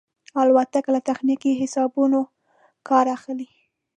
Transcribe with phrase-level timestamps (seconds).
[0.41, 2.21] الوتکه له تخنیکي حسابونو
[2.87, 3.47] کار اخلي.